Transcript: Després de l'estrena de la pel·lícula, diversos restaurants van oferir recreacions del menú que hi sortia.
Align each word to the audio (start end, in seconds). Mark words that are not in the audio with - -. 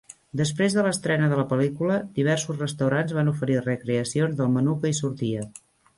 Després 0.39 0.75
de 0.77 0.85
l'estrena 0.85 1.27
de 1.33 1.35
la 1.39 1.43
pel·lícula, 1.51 1.99
diversos 2.17 2.59
restaurants 2.63 3.15
van 3.19 3.31
oferir 3.33 3.61
recreacions 3.67 4.41
del 4.41 4.51
menú 4.57 4.79
que 4.85 4.93
hi 4.95 4.99
sortia. 5.03 5.45